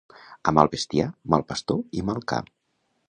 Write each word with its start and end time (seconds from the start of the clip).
A 0.51 0.53
mal 0.57 0.69
bestiar, 0.75 1.05
mal 1.35 1.45
pastor 1.51 1.85
i 2.01 2.05
mal 2.09 2.27
ca. 2.33 2.41